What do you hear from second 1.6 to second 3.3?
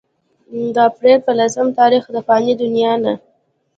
تاريخ د فاني دنيا نه